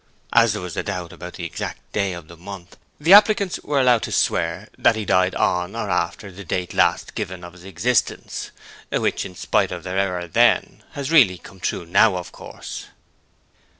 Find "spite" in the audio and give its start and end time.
9.35-9.71